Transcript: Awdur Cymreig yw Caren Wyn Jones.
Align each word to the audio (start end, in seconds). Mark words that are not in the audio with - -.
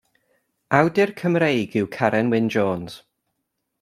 Awdur 0.77 1.11
Cymreig 1.19 1.71
yw 1.81 1.89
Caren 1.97 2.31
Wyn 2.33 2.47
Jones. 2.57 2.93